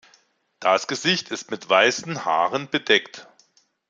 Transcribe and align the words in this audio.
Das 0.59 0.87
Gesicht 0.87 1.29
ist 1.29 1.51
mit 1.51 1.69
weißen 1.69 2.25
Haaren 2.25 2.67
bedeckt. 2.71 3.27